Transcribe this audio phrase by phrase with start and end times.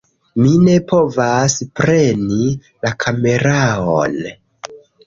[0.43, 2.49] Mi ne povas preni
[2.87, 4.23] la kameraon